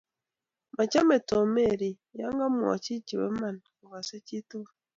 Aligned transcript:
machamei 0.75 1.23
Tom 1.29 1.45
Mary 1.55 1.91
yo 2.19 2.27
kamwoch 2.37 2.87
be 3.07 3.15
bo 3.19 3.25
Iman 3.31 3.55
kokasei 3.77 4.25
chitugul 4.27 4.73